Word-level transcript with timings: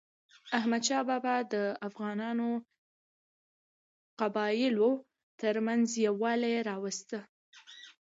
احمدشاه 0.57 1.03
بابا 1.09 1.35
د 1.53 1.55
افغانو 1.87 2.49
قبایلو 4.19 4.89
ترمنځ 5.41 5.87
یووالی 6.07 6.55
راوست. 6.69 7.09